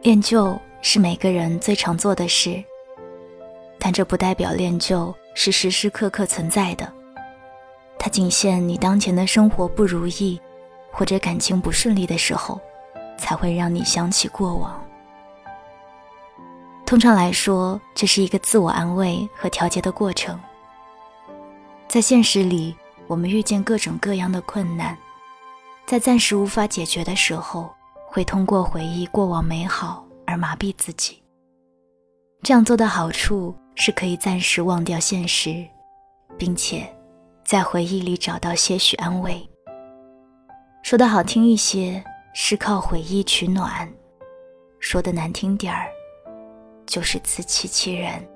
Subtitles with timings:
[0.00, 2.62] 恋旧是每个人最常做的事，
[3.80, 6.90] 但这不代表恋旧是时时刻刻存在的。
[7.98, 10.40] 它仅限你当前的生活不如意，
[10.92, 12.60] 或者感情不顺利的时候，
[13.18, 14.80] 才会让你想起过往。
[16.86, 20.38] 通常来说，这是一个自我安慰和调节的过程。
[21.88, 22.74] 在现实里，
[23.08, 24.96] 我们遇见各种各样的困难，
[25.86, 27.68] 在暂时无法解决的时候。
[28.10, 31.22] 会通过回忆过往美好而麻痹自己。
[32.42, 35.64] 这样做的好处是可以暂时忘掉现实，
[36.38, 36.88] 并且
[37.44, 39.46] 在回忆里找到些许安慰。
[40.82, 43.86] 说的好听一些，是靠回忆取暖；
[44.80, 45.88] 说的难听点儿，
[46.86, 48.26] 就是自欺欺人。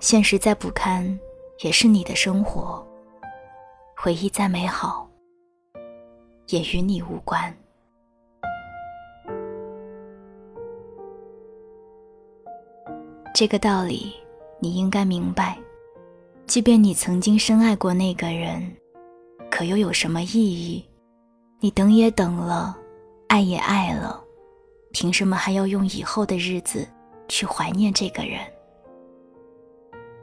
[0.00, 1.18] 现实再不堪，
[1.60, 2.84] 也是你的生活；
[3.96, 5.08] 回忆再美好。
[6.48, 7.54] 也与你无关。
[13.34, 14.12] 这个道理
[14.60, 15.58] 你应该明白。
[16.46, 18.62] 即便你曾经深爱过那个人，
[19.50, 20.84] 可又有什么意义？
[21.58, 22.78] 你等也等了，
[23.28, 24.22] 爱也爱了，
[24.92, 26.86] 凭什么还要用以后的日子
[27.26, 28.40] 去怀念这个人？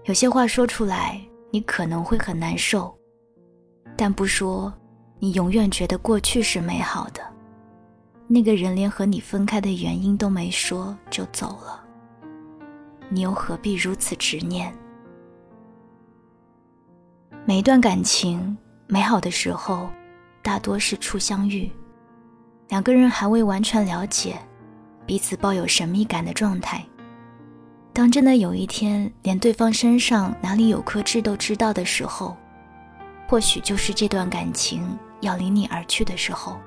[0.05, 2.95] 有些话说出来，你可能会很难受，
[3.97, 4.71] 但不说。
[5.23, 7.21] 你永远觉得过去是美好的，
[8.27, 11.79] 那个人连和你分开的原因都没说就走了，
[13.07, 14.73] 你又何必如此执念？
[17.45, 19.87] 每一段感情美好的时候，
[20.41, 21.69] 大多是初相遇，
[22.69, 24.39] 两个人还未完全了解，
[25.05, 26.83] 彼此抱有神秘感的状态。
[27.93, 32.35] 当真的有一天，连对方身上哪里有颗痣都知道的时候，
[33.27, 34.83] 或许就是这段感情。
[35.21, 36.59] 要离你而去的时候，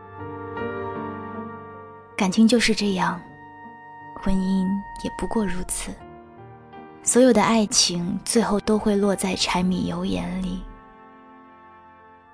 [2.17, 3.21] 感情就是这样，
[4.15, 4.67] 婚姻
[5.03, 5.93] 也不过如此。
[7.03, 10.63] 所有的爱情最后都会落在柴米油盐里。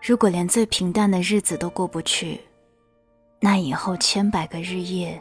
[0.01, 2.41] 如果连最平淡的日子都过不去，
[3.41, 5.21] 那以后千百个日夜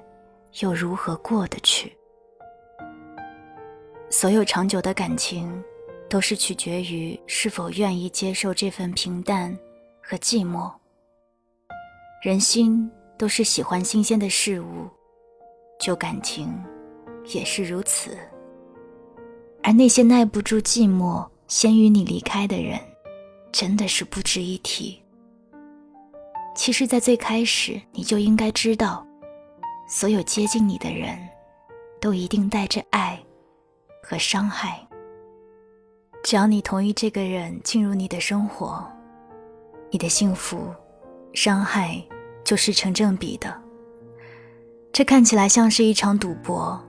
[0.60, 1.92] 又如何过得去？
[4.10, 5.64] 所有长久的感情，
[6.10, 9.58] 都是取决于是否愿意接受这份平淡
[10.02, 10.72] 和寂寞。
[12.22, 14.90] 人心都是喜欢新鲜的事物，
[15.80, 16.54] 旧感情
[17.34, 18.18] 也是如此。
[19.64, 22.78] 而那些耐不住寂寞先于你离开的人，
[23.54, 25.02] 真的是不值一提。
[26.54, 29.08] 其实，在最开始你就应该知道，
[29.88, 31.18] 所有接近你的人，
[32.02, 33.18] 都一定带着爱
[34.04, 34.86] 和伤害。
[36.22, 38.86] 只要你同意这个人进入你的生活，
[39.90, 40.60] 你的幸福。
[41.34, 42.04] 伤害
[42.44, 43.56] 就是成正比的。
[44.92, 46.82] 这看起来像是一场赌博，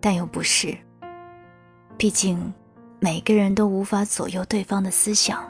[0.00, 0.76] 但又不是。
[1.98, 2.52] 毕竟，
[2.98, 5.42] 每个人都无法左右对方的思想。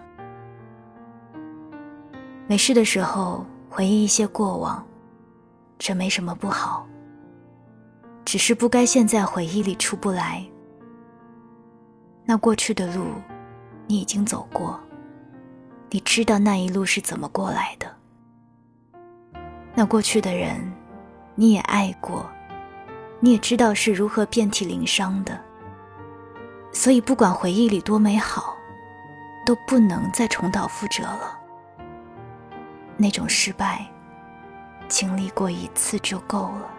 [2.47, 4.84] 没事的时候回忆一些过往，
[5.78, 6.87] 这没什么不好。
[8.25, 10.44] 只是不该陷在回忆里出不来。
[12.25, 13.05] 那过去的路，
[13.87, 14.81] 你已经走过。
[15.90, 17.86] 你知道那一路是怎么过来的？
[19.74, 20.72] 那过去的人，
[21.34, 22.30] 你也爱过，
[23.18, 25.38] 你也知道是如何遍体鳞伤的。
[26.72, 28.54] 所以，不管回忆里多美好，
[29.44, 31.36] 都不能再重蹈覆辙了。
[32.96, 33.84] 那种失败，
[34.86, 36.70] 经历过一次就够了。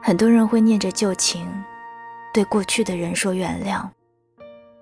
[0.00, 1.44] 很多人会念着旧情，
[2.32, 3.84] 对过去的人说原谅。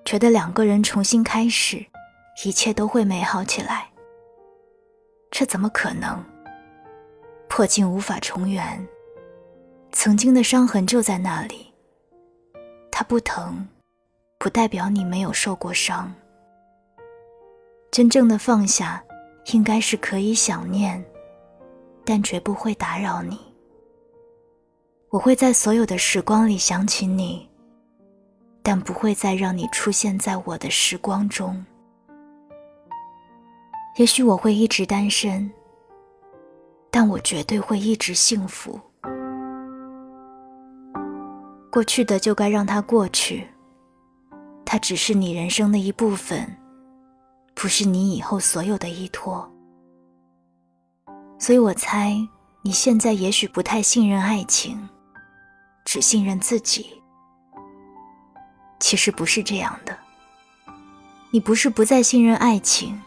[0.07, 1.85] 觉得两个人重新开始，
[2.45, 3.89] 一切都会美好起来。
[5.33, 6.25] 这怎么可能？
[7.49, 8.87] 破镜无法重圆，
[9.91, 11.67] 曾经的伤痕就在那里。
[12.93, 13.67] 它不疼，
[14.39, 16.15] 不代表你没有受过伤。
[17.91, 19.03] 真正的放下，
[19.47, 21.05] 应该是可以想念，
[22.05, 23.41] 但绝不会打扰你。
[25.11, 27.49] 我会在所有的时光里想起你。
[28.69, 31.65] 但不会再让你出现在我的时光中。
[33.97, 35.49] 也许我会一直单身，
[36.91, 38.81] 但我绝对会一直幸福。
[41.71, 43.47] 过去的就该让它过去，
[44.65, 46.45] 它只是你人生的一部分，
[47.55, 49.49] 不是你以后所有的依托。
[51.39, 52.17] 所以我猜
[52.63, 54.89] 你现在也许不太信任爱情，
[55.85, 57.01] 只信任自己。
[58.87, 59.99] 其实不是这样的，
[61.33, 63.03] 你不是不再信任爱情。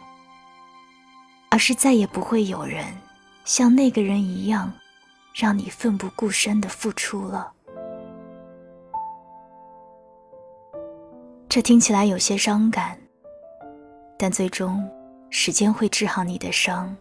[1.50, 2.86] 而是再也不会有人
[3.46, 4.74] 像那个人一样，
[5.34, 7.54] 让你奋不顾身的付出了。
[11.48, 13.00] 这听起来有些伤感，
[14.18, 14.86] 但最终
[15.30, 16.94] 时间会治好你的伤。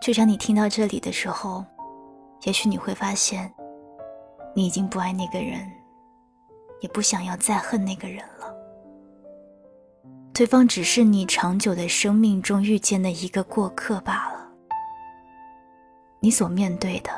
[0.00, 1.64] 就像你听到这里的时候，
[2.42, 3.54] 也许你会发现，
[4.56, 5.66] 你已经不爱那个人，
[6.80, 8.54] 也不想要再恨那个人了。
[10.32, 14.46] 对方只是你长久的生命中遇见的一个过客罢了。
[16.20, 17.10] 你所面对的，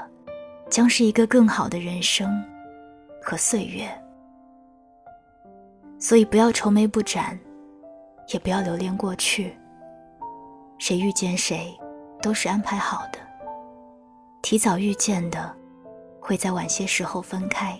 [0.70, 2.44] 将是一个更好的人生
[3.22, 3.88] 和岁月。
[5.98, 7.36] 所以不要愁眉不展，
[8.32, 9.56] 也不要留恋过去。
[10.78, 11.76] 谁遇见谁，
[12.22, 13.18] 都是安排好的。
[14.42, 15.52] 提早遇见的，
[16.20, 17.76] 会在晚些时候分开；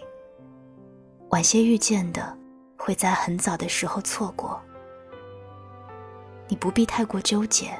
[1.31, 2.37] 晚些遇见的，
[2.79, 4.59] 会在很早的时候错过。
[6.49, 7.79] 你不必太过纠结，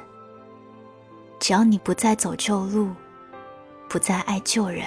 [1.39, 2.91] 只要你不再走旧路，
[3.87, 4.85] 不再爱旧人，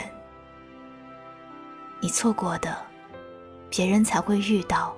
[2.00, 2.76] 你错过的，
[3.68, 4.94] 别人才会遇到。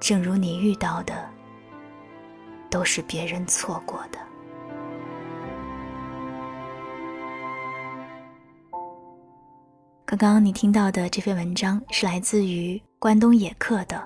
[0.00, 1.30] 正如你遇到的，
[2.70, 4.18] 都是别人错过的。
[10.16, 13.96] 刚刚你听到的这篇文章是来自于关东野客的，《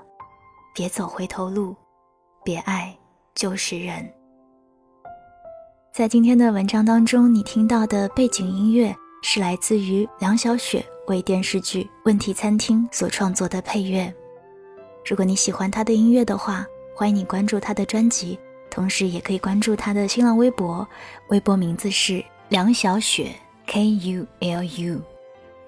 [0.75, 1.73] 别走回头路》。
[2.43, 2.97] 别爱
[3.35, 4.11] 就是人。
[5.93, 14.11] 在今天的文章当中，你听到的背景音乐是来自于梁小雪为电视剧《问题餐厅》所创作的配乐。
[15.05, 16.65] 如果你喜欢她的音乐的话，
[16.97, 18.39] 欢迎你关注她的专辑，
[18.71, 20.89] 同时也可以关注她的新浪微博，
[21.29, 23.31] 微博名字是梁小雪
[23.67, 25.03] K U L U，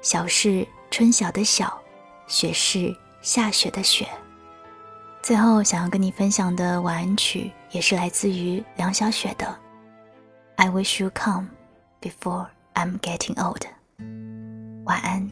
[0.02, 1.78] 小是春晓的晓，
[2.26, 4.08] 雪是下雪的雪。
[5.22, 9.46] 最后想要跟你分享的晚安曲，也是来自于梁小雪的
[10.56, 11.48] 《I Wish You Come
[12.00, 13.60] Before I'm Getting Old》。
[14.84, 15.30] 晚安，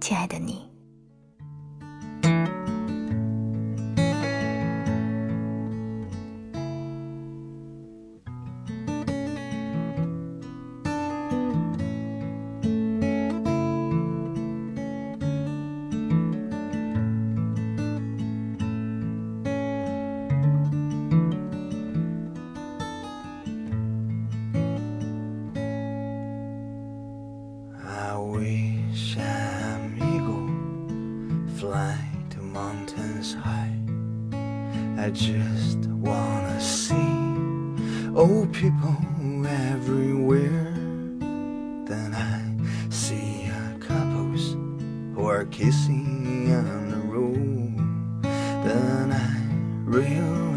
[0.00, 0.69] 亲爱的你。
[35.02, 36.94] I just wanna see
[38.14, 38.94] old people
[39.46, 40.74] everywhere.
[41.88, 43.50] Then I see
[43.80, 44.56] couples
[45.14, 47.78] who are kissing on the road.
[48.62, 50.49] Then I realize